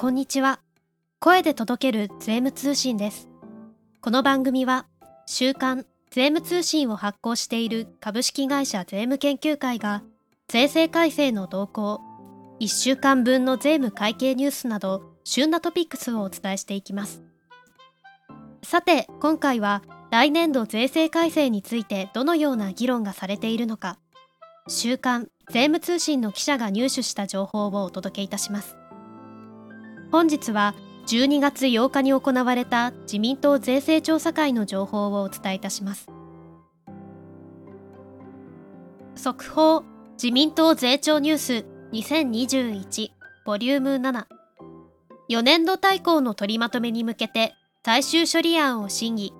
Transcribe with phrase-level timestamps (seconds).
[0.00, 0.60] こんにちは。
[1.18, 3.28] 声で届ける税務通信です。
[4.00, 4.86] この番組は、
[5.26, 10.02] 週刊税務通信を発行している株式会社税務研究会が、
[10.48, 12.00] 税制改正の動向、
[12.60, 17.22] 1週間分の税務会計ニュースなど、旬なトピックスをお伝えしていきます。
[18.62, 23.98] さて、今回は、来年度税制改正についてどのような議論がされているのか、
[24.66, 28.79] 週刊税務通信の記者が入手した情報をお届けいたします。
[30.12, 30.74] 本日は
[31.06, 36.08] 12月8日に行われた自民党税制調査会の情報をお伝えいたします。
[39.14, 43.10] 速報自民党税調ニュース2021
[43.44, 44.26] ボリューム7
[45.30, 49.32] 4年度大綱の取りまとめに向けて最終処理案を審議。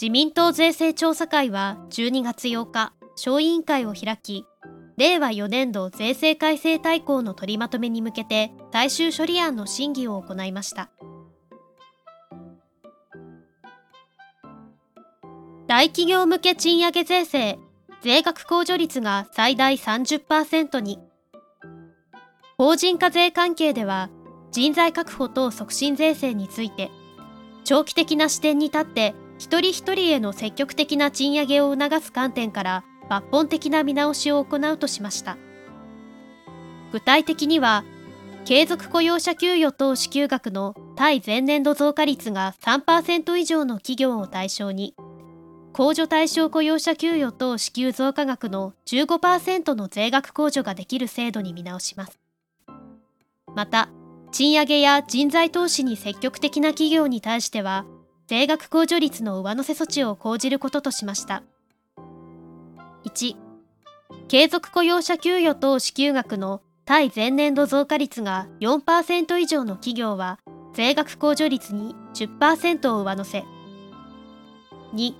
[0.00, 4.46] 自民党税制調査会は12月8日小委員会を開き
[4.96, 10.90] 令和4年度税制改正大綱の取りまとめに向けて最終処理案の審議を行いました。
[15.66, 17.58] 大企業向け賃上げ税制
[18.02, 20.98] 税額控除率が最大30%に。
[22.58, 24.10] 法人課税関係では
[24.50, 26.90] 人材確保等促進税制について
[27.64, 35.36] 長期的な視点に立って一人一人への積極的な賃上げを促す観点から抜本的な見直しを行うとしました
[36.92, 37.84] 具体的には
[38.46, 44.94] 継続雇用者給与等支給額の対前年度増加率が3%以上の企業を対象に
[45.74, 52.18] 控除対象雇用者給与等支給増加額の15%の税額控除ができる制度に見直します
[53.54, 53.90] また
[54.32, 57.84] 賃上げや人材投資に積極的な企業に対しては
[58.26, 61.42] 税額控除率の上乗せ措置を講じることとしました。
[63.04, 63.36] 1
[64.28, 70.38] 継続雇用者給与等支給額の対前年度増加率が4%以上の企業は
[70.74, 73.44] 税額控除率に10%を上乗せ。
[74.94, 75.14] 2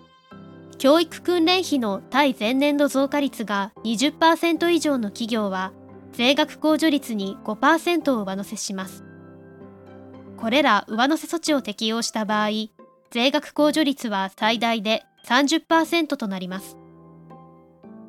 [0.79, 5.73] 教育訓練費の対前年度増加率が20%以上の企業は
[6.13, 9.05] 税額控除率に5%を上乗せします。
[10.37, 12.49] これら上乗せ措置を適用した場合
[13.11, 16.82] 税額控除率は最大で30%となります。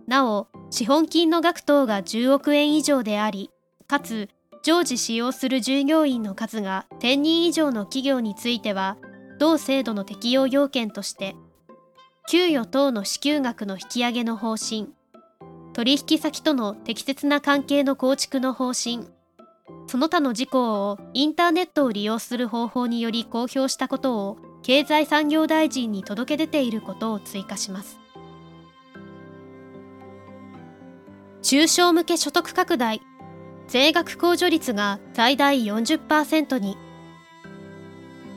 [0.08, 3.52] なお、資本金の額等が10億円以上であり、
[3.88, 4.30] かつ
[4.64, 8.98] 常時使用する従業員の数が1000人以上の企業については、
[9.40, 11.36] 同制度の適用要件として、
[12.30, 14.90] 給与等の支給額の引き上げの方針、
[15.74, 19.08] 取引先との適切な関係の構築の方針、
[19.88, 28.03] その他の事項をインターネットを利用する方法により公表したことを経済産業大臣に届け出ていることを追加します。
[31.44, 33.02] 中小向け所得拡大。
[33.68, 36.78] 税額控除率が最大40%に。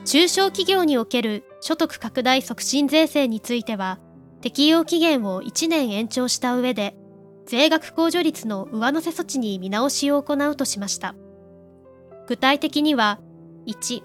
[0.04, 4.00] 中小企業における所得拡大促進税制については
[4.40, 6.96] 適用期限を1年延長した上で
[7.46, 11.14] 税額控除率の上乗せ措置に見直しを行うとしました。
[12.26, 13.20] 具体的には
[13.68, 14.02] 1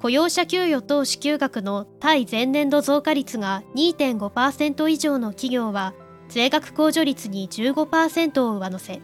[0.00, 5.94] 雇用者給与等支給額の対前年度増加率が2.5%以上の企業は
[6.28, 9.00] 税額控除率に15%を上乗せ。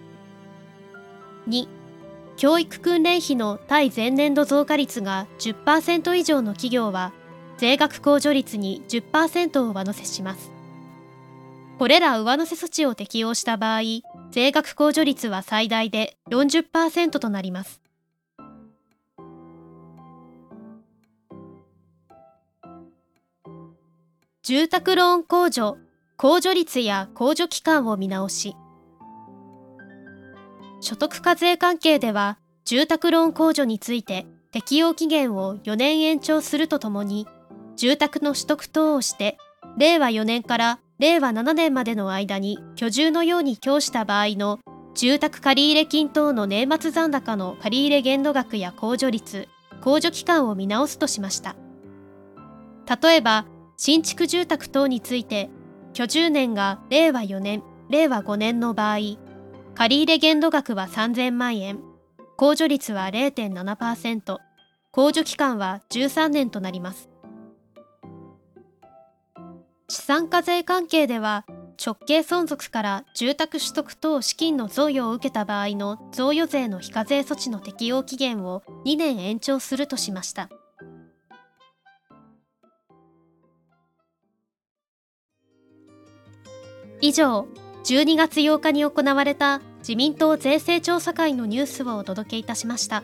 [1.49, 1.67] 2
[2.37, 7.13] 教育訓練費の対前年度増加率が10%以上の企業は
[7.59, 10.51] 税額控除率に10%を上乗せします。
[11.79, 13.81] これら上乗せ措置を適用した場合
[14.31, 17.83] 税額控除率は最大で40%となります。
[24.43, 25.77] 住宅ローン控除
[26.23, 28.55] 控除率や控除期間を見直し
[30.81, 37.27] 所得課税関係では住宅ローン控除について適用期限を4年延長するとともに
[37.75, 39.37] 住宅の取得等をして
[39.77, 44.61] 令和4年から令和7年までの間に居住のように供した場合の
[44.95, 49.49] 住宅借入金等の年末残高の借入限度額や控除率
[49.81, 51.57] 控除期間を見直すとしました。
[53.03, 53.45] 例えば
[53.77, 55.51] 新築住宅等について
[55.95, 58.99] 居住年が令和4年、令和5年の場合、
[59.75, 61.81] 借入限度額は3000万円、
[62.39, 64.39] 控除率は0.7%、
[64.93, 67.09] 控除期間は13年となります。
[69.89, 71.45] 資産課税関係では、
[71.85, 80.49] 直系存続から住宅取得等資金の贈与を受けた場合の贈与税の非課税措置の適用期限を2年延長するとしました。
[87.03, 87.49] 以上
[87.85, 93.03] 12月8日に行われた自民党税制調査会のニュースをお届けいたしました。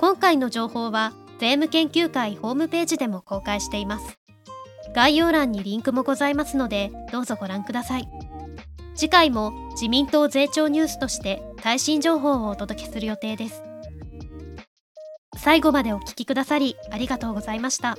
[0.00, 4.18] 今回の情報は税務研究会ホームページでも公開しています。
[4.92, 8.08] 概要欄にリンクもございますのでどうぞご覧ください。
[8.96, 13.62] 次回も自民党税調ニュースとして最新情報をお届けする予定です。
[15.36, 17.96] 最後までお聞きくださりありがとうございました。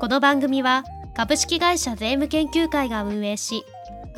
[0.00, 0.84] この番組は
[1.14, 3.66] 株式会社税務研究会が運営し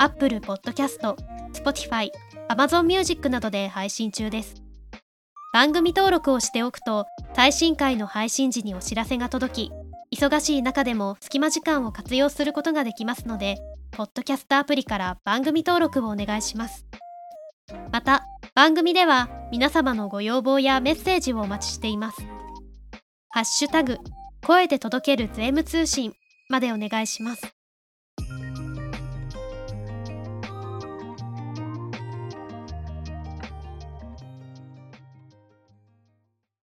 [0.01, 1.15] Apple Podcast、
[1.53, 2.09] Spotify、
[2.49, 4.55] Amazon Music などで配信中です。
[5.53, 7.05] 番組登録をしておくと
[7.35, 9.71] 最新回の配信時にお知らせが届き
[10.17, 13.57] 忙しい中でも隙間時間を活用することができますので
[13.91, 16.87] ポッドキャストアプリから番組登録をお願いします。
[17.91, 18.25] また
[18.55, 22.21] 番組では皆様のご要望やメッセージをお待ちしています。
[23.29, 23.99] ハッシュタグ
[24.47, 26.13] 声で届ける税務通信
[26.49, 27.60] までお願いします。